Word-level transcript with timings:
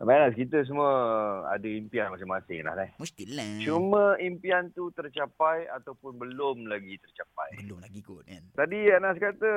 Baiklah, 0.00 0.32
kita 0.32 0.64
semua 0.64 0.90
ada 1.52 1.68
impian 1.68 2.08
masing-masing 2.08 2.64
lah. 2.64 2.72
Eh. 2.80 2.90
Mestilah. 2.96 3.60
Cuma 3.60 4.16
impian 4.16 4.72
tu 4.72 4.88
tercapai 4.96 5.68
ataupun 5.76 6.16
belum 6.16 6.64
lagi 6.72 6.96
tercapai. 7.04 7.60
Belum 7.60 7.84
lagi 7.84 8.00
kot 8.00 8.24
kan. 8.24 8.40
Tadi 8.56 8.88
Anas 8.96 9.20
kata 9.20 9.52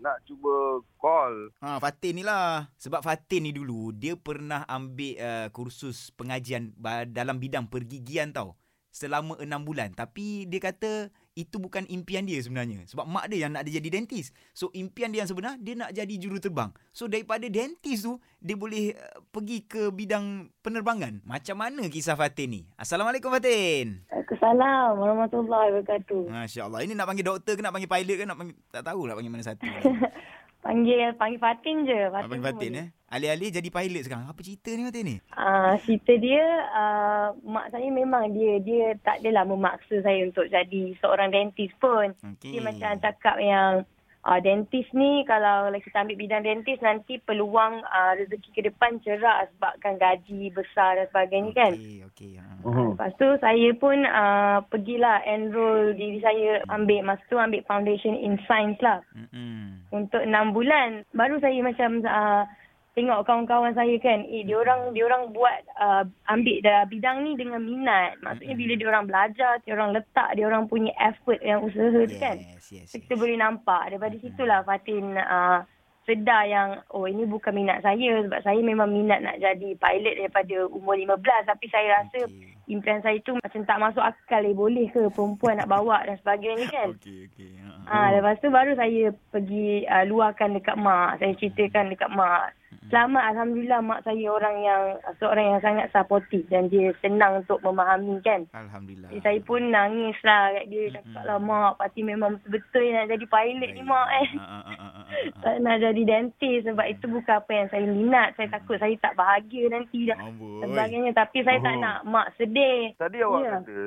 nak 0.00 0.24
cuba 0.24 0.80
call. 0.96 1.52
Ha, 1.60 1.76
Fatin 1.76 2.12
ni 2.16 2.24
lah. 2.24 2.72
Sebab 2.80 3.04
Fatin 3.04 3.44
ni 3.44 3.52
dulu, 3.52 3.92
dia 3.92 4.16
pernah 4.16 4.64
ambil 4.64 5.20
uh, 5.20 5.48
kursus 5.52 6.08
pengajian 6.16 6.72
dalam 7.12 7.36
bidang 7.36 7.68
pergigian 7.68 8.32
tau. 8.32 8.56
Selama 8.88 9.36
enam 9.44 9.60
bulan. 9.60 9.92
Tapi 9.92 10.48
dia 10.48 10.72
kata 10.72 11.12
itu 11.40 11.56
bukan 11.56 11.88
impian 11.88 12.28
dia 12.28 12.36
sebenarnya. 12.44 12.84
Sebab 12.84 13.08
mak 13.08 13.32
dia 13.32 13.48
yang 13.48 13.56
nak 13.56 13.64
dia 13.64 13.80
jadi 13.80 13.88
dentist. 13.96 14.36
So 14.52 14.68
impian 14.76 15.08
dia 15.10 15.24
yang 15.24 15.30
sebenar, 15.32 15.56
dia 15.56 15.72
nak 15.72 15.96
jadi 15.96 16.14
juruterbang. 16.20 16.70
So 16.92 17.08
daripada 17.08 17.48
dentist 17.48 18.04
tu, 18.04 18.20
dia 18.44 18.60
boleh 18.60 18.92
uh, 18.92 19.24
pergi 19.32 19.64
ke 19.64 19.88
bidang 19.88 20.52
penerbangan. 20.60 21.24
Macam 21.24 21.56
mana 21.56 21.88
kisah 21.88 22.14
Fatin 22.14 22.48
ni? 22.52 22.62
Assalamualaikum 22.76 23.32
Fatin. 23.32 24.04
Waalaikumsalam 24.12 24.90
warahmatullahi 24.96 25.68
wabarakatuh. 25.74 26.22
Masya 26.28 26.60
Allah. 26.68 26.80
Ini 26.84 26.92
nak 26.96 27.06
panggil 27.08 27.26
doktor 27.26 27.52
ke 27.56 27.62
nak 27.64 27.72
panggil 27.76 27.90
pilot 27.90 28.16
ke 28.16 28.24
nak 28.24 28.38
panggil... 28.38 28.56
Tak 28.70 28.82
tahu 28.84 29.00
nak 29.08 29.14
panggil 29.16 29.32
mana 29.32 29.44
satu. 29.44 29.66
Panggil 30.60 31.16
panggil 31.16 31.40
Fatin 31.40 31.76
je. 31.88 32.00
Nak 32.12 32.28
panggil 32.28 32.46
Fatin 32.52 32.72
eh. 32.76 32.88
Alih-alih 33.10 33.50
jadi 33.50 33.68
pilot 33.74 34.02
sekarang. 34.06 34.30
Apa 34.30 34.40
cerita 34.44 34.70
ni 34.70 34.86
Fatin 34.86 35.04
ni? 35.08 35.16
Ah, 35.34 35.74
cerita 35.82 36.12
dia 36.14 36.44
uh, 36.70 37.26
mak 37.42 37.74
saya 37.74 37.88
memang 37.90 38.30
dia 38.30 38.62
dia 38.62 38.94
tak 39.02 39.24
adalah 39.24 39.48
memaksa 39.48 39.98
saya 40.04 40.22
untuk 40.22 40.46
jadi 40.46 40.94
seorang 41.02 41.34
dentist 41.34 41.74
pun. 41.82 42.14
Okey. 42.22 42.54
Dia 42.54 42.60
macam 42.62 42.92
cakap 43.02 43.36
yang 43.42 43.82
uh, 44.24 44.38
dentist 44.38 44.92
ni 44.92 45.24
kalau 45.24 45.72
kita 45.74 46.04
ambil 46.04 46.20
bidang 46.20 46.44
dentist 46.44 46.84
nanti 46.84 47.18
peluang 47.18 47.80
uh, 47.82 48.12
rezeki 48.20 48.50
ke 48.52 48.62
depan 48.68 49.00
cerah 49.02 49.48
sebabkan 49.56 49.96
gaji 49.96 50.52
besar 50.52 51.00
dan 51.00 51.06
sebagainya 51.10 51.52
kan. 51.56 51.72
Okey, 51.74 51.98
okey. 52.14 52.32
Ha. 52.38 52.49
Uh-huh. 52.60 52.92
Lepas 52.92 53.12
tu 53.16 53.28
saya 53.40 53.70
pun 53.76 54.04
uh, 54.04 54.60
pergilah 54.68 55.24
enroll 55.24 55.96
diri 55.96 56.20
saya 56.20 56.60
ambil 56.68 57.04
masa 57.04 57.22
tu 57.32 57.40
ambil 57.40 57.64
foundation 57.64 58.12
in 58.16 58.36
science 58.44 58.76
lah 58.84 59.00
Mm-mm. 59.16 59.80
untuk 59.92 60.20
enam 60.20 60.52
bulan. 60.52 61.08
Baru 61.16 61.40
saya 61.40 61.56
macam 61.64 62.04
uh, 62.04 62.44
tengok 62.92 63.22
kawan-kawan 63.24 63.72
saya 63.72 63.96
kan, 64.02 64.26
eh 64.26 64.42
dia 64.44 64.58
orang 64.58 64.92
dia 64.92 65.06
orang 65.06 65.30
buat 65.32 65.58
uh, 65.78 66.04
ambil 66.28 66.56
dah 66.60 66.84
bidang 66.90 67.24
ni 67.24 67.32
dengan 67.38 67.62
minat. 67.62 68.18
Maksudnya 68.20 68.54
bila 68.58 68.72
dia 68.76 68.88
orang 68.90 69.06
belajar, 69.08 69.52
dia 69.62 69.72
orang 69.72 69.90
letak, 69.94 70.28
dia 70.36 70.44
orang 70.44 70.64
punya 70.68 70.92
effort 70.98 71.40
yang 71.40 71.64
usaha 71.64 72.02
tu 72.04 72.16
kan. 72.18 72.36
Yes, 72.36 72.68
yes, 72.68 72.86
So, 72.90 72.98
yes. 72.98 73.08
kita 73.08 73.14
boleh 73.16 73.38
nampak 73.38 73.94
daripada 73.94 74.16
situlah 74.20 74.60
Fatin 74.66 75.16
uh, 75.16 75.62
sedar 76.10 76.42
yang 76.48 76.68
oh 76.90 77.06
ini 77.06 77.22
bukan 77.28 77.54
minat 77.54 77.84
saya 77.86 78.24
sebab 78.26 78.40
saya 78.42 78.58
memang 78.58 78.90
minat 78.90 79.22
nak 79.22 79.38
jadi 79.38 79.78
pilot 79.78 80.14
daripada 80.18 80.56
umur 80.72 80.98
15 80.98 81.22
tapi 81.46 81.66
saya 81.70 82.02
rasa 82.02 82.26
Okey. 82.26 82.59
Impian 82.70 83.02
saya 83.02 83.18
tu 83.26 83.34
macam 83.34 83.60
tak 83.66 83.78
masuk 83.82 84.04
akal 84.06 84.42
eh 84.46 84.54
boleh 84.54 84.86
ke 84.94 85.10
perempuan 85.10 85.58
nak 85.58 85.68
bawa 85.68 86.06
dan 86.06 86.16
sebagainya 86.22 86.66
kan. 86.70 86.88
Okey, 86.94 87.26
okey. 87.26 87.50
Ha. 87.58 87.90
Ah, 87.90 88.08
lepas 88.14 88.38
tu 88.38 88.48
baru 88.54 88.78
saya 88.78 89.10
pergi 89.34 89.82
uh, 89.90 90.04
luahkan 90.06 90.54
dekat 90.54 90.78
mak. 90.78 91.18
Saya 91.18 91.34
ceritakan 91.34 91.90
dekat 91.90 92.10
mak. 92.14 92.54
Selamat 92.86 93.34
Alhamdulillah 93.34 93.82
mak 93.82 94.06
saya 94.06 94.30
orang 94.30 94.56
yang 94.62 94.82
seorang 95.18 95.46
yang 95.58 95.60
sangat 95.62 95.90
supportive 95.90 96.46
dan 96.50 96.70
dia 96.70 96.94
senang 97.02 97.42
untuk 97.42 97.58
memahami 97.66 98.22
kan. 98.22 98.46
Alhamdulillah. 98.54 99.10
Jadi 99.10 99.20
saya 99.26 99.38
pun 99.42 99.74
nangis 99.74 100.14
lah 100.22 100.54
kat 100.54 100.64
dia. 100.70 100.84
Cakap 100.94 101.22
lah 101.26 101.38
mak 101.42 101.82
Pati 101.82 102.00
memang 102.06 102.38
betul-betul 102.38 102.94
nak 102.94 103.10
jadi 103.10 103.26
pilot 103.26 103.70
ni 103.74 103.82
mak 103.82 104.08
eh. 104.22 104.28
Ha, 104.38 104.46
ha, 104.46 104.58
ha, 104.62 104.70
ha, 104.70 104.86
ha, 104.86 105.00
ha. 105.02 105.02
Tak 105.42 105.54
nak 105.66 105.76
jadi 105.82 106.02
dentist 106.06 106.62
sebab 106.70 106.86
itu 106.86 107.04
bukan 107.10 107.34
apa 107.42 107.50
yang 107.50 107.68
saya 107.74 107.84
minat. 107.90 108.28
Saya 108.38 108.48
takut 108.54 108.76
saya 108.78 108.94
tak 109.02 109.18
bahagia 109.18 109.66
nanti. 109.66 110.06
Amboi. 110.14 110.62
Sebagainya. 110.62 111.10
Tapi 111.10 111.38
saya 111.42 111.58
tak 111.58 111.74
Oh. 111.74 111.82
nak 111.82 111.98
mak 112.06 112.28
sedih. 112.38 112.59
Tadi 112.96 113.16
awak 113.20 113.40
Ya. 113.40 113.50
kata, 113.58 113.80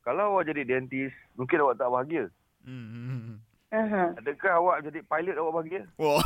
kalau 0.00 0.22
awak 0.32 0.46
jadi 0.46 0.62
dentist, 0.64 1.16
mungkin 1.34 1.60
awak 1.60 1.76
tak 1.76 1.88
bahagia. 1.88 2.24
Hmm, 2.60 2.86
hmm, 2.86 3.20
hmm. 3.24 3.38
Adakah 4.18 4.52
awak 4.56 4.82
jadi 4.82 5.00
pilot 5.00 5.36
awak 5.36 5.54
bahagia? 5.56 5.82
Wah. 5.96 6.24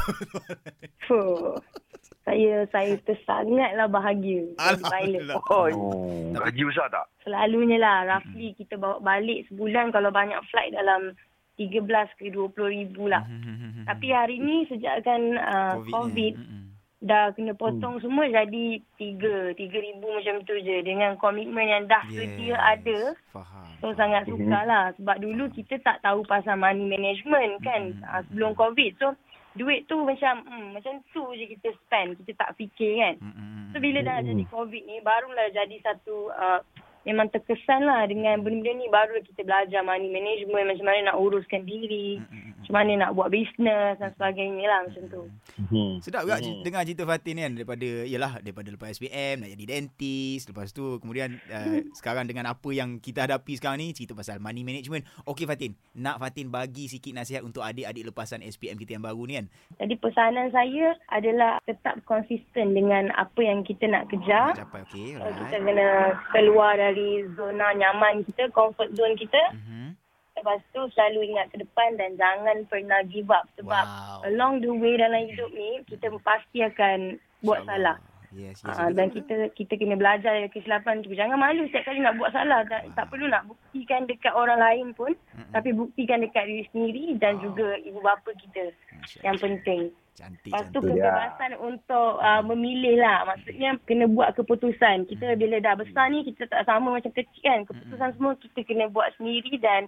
Saya 2.24 2.64
saya 2.72 2.96
tersangatlah 3.04 3.84
bahagia 3.86 4.48
jadi 4.50 4.80
pilot. 4.80 5.20
Alhamdulillah. 5.28 5.36
Oh, 5.52 5.66
Hmm. 5.68 6.32
gaji 6.34 6.62
besar 6.64 6.88
tak? 6.88 7.04
Selalunya 7.20 7.76
lah 7.76 7.98
roughly 8.06 8.56
kita 8.56 8.80
bawa 8.80 8.96
balik 8.98 9.44
sebulan 9.46 9.92
kalau 9.92 10.08
banyak 10.08 10.40
flight 10.48 10.72
dalam 10.72 11.12
13 11.60 11.84
ke 12.16 12.32
20 12.32 12.48
ribu 12.66 13.06
lah. 13.06 13.22
Hmm. 13.28 13.84
Tapi 13.84 14.06
hari 14.08 14.40
ni 14.40 14.64
sejak 14.66 15.04
kan 15.04 15.20
uh. 15.36 15.84
COVID, 15.84 16.32
hmm. 16.34 16.63
Dah 17.04 17.36
kena 17.36 17.52
potong 17.52 18.00
semua 18.00 18.24
jadi 18.24 18.80
3, 18.96 19.52
3 19.52 19.60
ribu 19.60 20.08
macam 20.08 20.40
tu 20.48 20.56
je. 20.56 20.80
Dengan 20.80 21.20
komitmen 21.20 21.68
yang 21.68 21.84
dah 21.84 22.00
sedia 22.08 22.56
ada. 22.56 23.12
Faham. 23.28 23.68
So 23.78 23.92
sangat 23.92 24.24
sukar 24.24 24.64
lah. 24.64 24.96
Sebab 24.96 25.20
dulu 25.20 25.52
kita 25.52 25.76
tak 25.84 26.00
tahu 26.00 26.24
pasal 26.24 26.56
money 26.56 26.88
management 26.88 27.60
kan 27.60 27.92
Mhm. 27.92 28.02
uh, 28.02 28.22
sebelum 28.32 28.56
COVID. 28.56 28.96
So 28.96 29.12
duit 29.54 29.84
tu 29.86 30.00
macam 30.00 30.42
hmm, 30.42 30.74
macam 30.74 31.04
tu 31.12 31.22
je 31.36 31.44
kita 31.46 31.76
spend. 31.84 32.16
Kita 32.24 32.32
tak 32.40 32.56
fikir 32.56 32.96
kan. 32.96 33.14
Hmm, 33.20 33.30
hmm, 33.30 33.48
hmm. 33.52 33.66
So 33.70 33.76
bila 33.78 34.00
dah 34.00 34.24
jadi 34.24 34.44
COVID 34.48 34.82
ni 34.88 34.96
barulah 35.04 35.46
jadi 35.52 35.76
satu 35.84 36.32
uh, 36.32 36.64
memang 37.04 37.28
terkesan 37.28 37.84
lah 37.84 38.08
dengan 38.08 38.40
benda-benda 38.40 38.80
ni 38.80 38.88
baru 38.88 39.20
kita 39.20 39.44
belajar 39.44 39.84
money 39.84 40.08
management 40.08 40.72
macam 40.72 40.86
mana 40.88 41.12
nak 41.12 41.20
uruskan 41.20 41.68
diri, 41.68 42.16
Hmm, 42.16 42.32
hmm, 42.32 42.40
hmm. 42.48 42.53
Macam 42.64 42.80
mana 42.80 42.92
nak 43.04 43.10
buat 43.12 43.28
bisnes 43.28 44.00
dan 44.00 44.10
sebagainya 44.16 44.64
lah 44.64 44.80
macam 44.88 45.02
tu. 45.12 45.22
Hmm. 45.68 46.00
Sedap 46.00 46.24
juga 46.24 46.40
hmm. 46.40 46.64
dengar 46.64 46.82
cerita 46.88 47.04
Fatin 47.04 47.36
kan 47.36 47.52
daripada 47.52 47.88
yalah 48.08 48.32
daripada 48.40 48.68
lepas 48.72 48.96
SPM 48.96 49.44
nak 49.44 49.52
jadi 49.52 49.64
dentist 49.68 50.48
lepas 50.48 50.72
tu 50.72 50.96
kemudian 51.04 51.36
uh, 51.52 51.84
sekarang 51.92 52.24
dengan 52.24 52.48
apa 52.48 52.72
yang 52.72 52.96
kita 53.04 53.28
hadapi 53.28 53.60
sekarang 53.60 53.84
ni 53.84 53.92
cerita 53.92 54.16
pasal 54.16 54.40
money 54.40 54.64
management. 54.64 55.04
Okey 55.28 55.44
Fatin, 55.44 55.76
nak 55.92 56.16
Fatin 56.16 56.48
bagi 56.48 56.88
sikit 56.88 57.12
nasihat 57.12 57.44
untuk 57.44 57.60
adik-adik 57.60 58.08
lepasan 58.08 58.40
SPM 58.40 58.80
kita 58.80 58.96
yang 58.96 59.04
baru 59.04 59.22
ni 59.28 59.34
kan. 59.36 59.46
Jadi 59.84 59.94
pesanan 60.00 60.48
saya 60.48 60.96
adalah 61.12 61.60
tetap 61.68 62.00
konsisten 62.08 62.72
dengan 62.72 63.12
apa 63.12 63.40
yang 63.44 63.60
kita 63.60 63.84
nak 63.84 64.08
kejar. 64.08 64.56
Nak 64.56 64.64
capai 64.64 64.80
okey. 64.88 65.20
Uh, 65.20 65.28
Kita 65.28 65.56
kena 65.60 65.88
keluar 66.32 66.80
dari 66.80 67.28
zona 67.36 67.76
nyaman 67.76 68.24
kita, 68.24 68.48
comfort 68.56 68.94
zone 68.96 69.14
kita. 69.20 69.42
Mhm. 69.52 70.03
Lepas 70.34 70.58
tu 70.74 70.82
selalu 70.92 71.30
ingat 71.30 71.54
ke 71.54 71.62
depan 71.62 71.94
dan 71.94 72.18
jangan 72.18 72.66
pernah 72.66 73.00
give 73.06 73.30
up. 73.30 73.46
Sebab 73.54 73.84
Wow. 73.86 74.26
along 74.26 74.54
the 74.60 74.72
way 74.74 74.98
dalam 74.98 75.24
hidup 75.24 75.50
ni, 75.54 75.78
kita 75.86 76.10
pasti 76.20 76.58
akan 76.60 77.16
buat 77.40 77.62
InsyaAllah. 77.62 77.96
salah. 78.02 78.12
Yes, 78.34 78.66
yes. 78.66 78.74
Uh, 78.74 78.90
dan 78.90 79.14
kita 79.14 79.46
kita 79.54 79.78
kena 79.78 79.94
belajar 79.94 80.34
dari 80.34 80.50
kesilapan 80.50 81.06
tu. 81.06 81.14
Jangan 81.14 81.38
malu 81.38 81.70
setiap 81.70 81.86
kali 81.86 82.02
nak 82.02 82.18
buat 82.18 82.34
salah. 82.34 82.66
Tak, 82.66 82.90
tak 82.98 83.06
perlu 83.06 83.30
nak 83.30 83.46
buktikan 83.46 84.10
dekat 84.10 84.34
orang 84.34 84.58
lain 84.58 84.90
pun. 84.90 85.14
Mm-mm. 85.14 85.54
Tapi 85.54 85.70
buktikan 85.70 86.18
dekat 86.18 86.50
diri 86.50 86.66
sendiri 86.74 87.14
dan 87.22 87.38
juga 87.38 87.78
ibu 87.78 88.02
bapa 88.02 88.34
kita. 88.34 88.74
Masya 88.98 89.22
Yang 89.22 89.36
penting. 89.38 89.82
Cantik, 90.14 90.50
Lepas 90.50 90.66
tu 90.70 90.78
cantik. 90.78 90.98
kebebasan 90.98 91.52
untuk 91.62 92.10
uh, 92.18 92.42
memilih 92.42 92.98
lah. 92.98 93.22
Maksudnya 93.22 93.78
kena 93.86 94.10
buat 94.10 94.34
keputusan. 94.34 95.06
Kita 95.06 95.38
bila 95.38 95.62
dah 95.62 95.78
besar 95.78 96.10
ni 96.10 96.26
kita 96.26 96.50
tak 96.50 96.66
sama 96.66 96.90
macam 96.90 97.14
kecil 97.14 97.38
kan. 97.38 97.62
Keputusan 97.62 98.18
semua 98.18 98.34
kita 98.34 98.66
kena 98.66 98.90
buat 98.90 99.14
sendiri 99.14 99.62
dan 99.62 99.86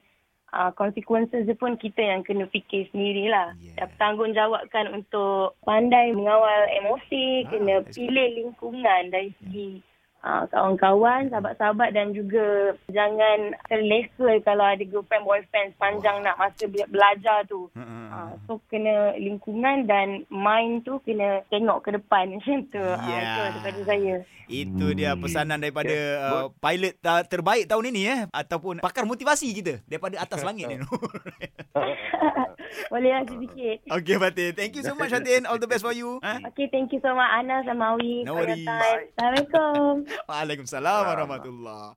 uh, 0.57 0.73
consequences 0.73 1.45
dia 1.45 1.55
pun 1.55 1.77
kita 1.77 2.01
yang 2.01 2.25
kena 2.25 2.49
fikir 2.49 2.89
sendirilah. 2.91 3.53
Yeah. 3.61 3.77
Yeah. 3.77 3.93
Bertanggungjawabkan 3.93 4.97
untuk 4.97 5.61
pandai 5.69 6.17
mengawal 6.17 6.73
emosi, 6.81 7.45
Ah, 7.45 7.49
kena 7.53 7.77
pilih 7.93 8.29
lingkungan 8.41 9.03
dari 9.13 9.31
segi 9.45 9.85
uh, 10.27 10.43
kawan-kawan, 10.49 11.31
sahabat-sahabat 11.31 11.95
dan 11.95 12.11
juga 12.11 12.43
jangan 12.89 13.39
terlesa 13.65 14.43
kalau 14.43 14.67
ada 14.67 14.83
girlfriend, 14.83 15.23
boyfriend 15.23 15.71
sepanjang 15.73 16.21
nak 16.21 16.35
masa 16.37 16.67
be- 16.67 16.91
belajar 16.91 17.47
tu. 17.47 17.71
Uh, 17.73 18.35
so 18.45 18.59
kena 18.67 19.15
lingkungan 19.15 19.87
dan 19.87 20.09
mind 20.27 20.83
tu 20.83 20.99
kena 21.01 21.47
tengok 21.47 21.79
ke 21.81 21.95
depan 21.95 22.27
macam 22.35 22.59
tu. 22.67 22.83
Ya. 22.83 22.99
Yeah. 22.99 23.23
Uh, 23.23 23.47
itu 23.47 23.59
daripada 23.61 23.81
saya. 23.85 24.15
Itu 24.47 24.87
dia 24.95 25.11
Hmm. 25.11 25.23
pesanan 25.23 25.59
daripada 25.59 25.91
Okay, 25.91 26.23
uh, 26.23 26.47
pilot 26.57 26.95
ta- 26.97 27.27
terbaik 27.27 27.67
tahun 27.67 27.91
ini 27.91 28.03
eh 28.07 28.21
ataupun 28.31 28.79
pakar 28.79 29.03
motivasi 29.03 29.51
kita 29.53 29.83
daripada 29.85 30.19
atas 30.19 30.43
langit 30.47 30.67
ni. 30.67 30.79
Boleh 32.87 33.11
lah 33.11 33.25
sedikit. 33.25 33.79
Okey 33.91 34.17
Fatin, 34.17 34.51
thank 34.55 34.73
you 34.73 34.83
so 34.83 34.95
much 34.95 35.11
Fatin. 35.11 35.47
All 35.47 35.59
the 35.59 35.67
best 35.67 35.83
for 35.83 35.91
you. 35.91 36.23
Ha? 36.23 36.39
Okay, 36.47 36.67
thank 36.69 36.91
you 36.91 37.01
so 37.01 37.11
much 37.11 37.27
Anas 37.29 37.67
dan 37.67 37.75
Mawi 37.75 38.23
No 38.23 38.39
for 38.39 38.47
your 38.47 38.55
worries. 40.17 40.33
time. 40.33 40.49
Assalamualaikum. 40.49 40.73
Waalaikumsalam 40.73 41.03
warahmatullahi 41.07 41.95